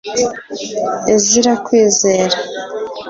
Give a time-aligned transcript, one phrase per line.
[1.13, 2.37] Ezra Kwizera